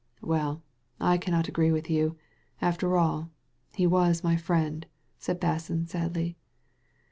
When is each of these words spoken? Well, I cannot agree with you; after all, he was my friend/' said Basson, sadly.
Well, 0.23 0.63
I 0.99 1.19
cannot 1.19 1.47
agree 1.47 1.71
with 1.71 1.87
you; 1.87 2.17
after 2.59 2.97
all, 2.97 3.29
he 3.75 3.85
was 3.85 4.23
my 4.23 4.35
friend/' 4.35 4.85
said 5.19 5.39
Basson, 5.39 5.87
sadly. 5.87 6.35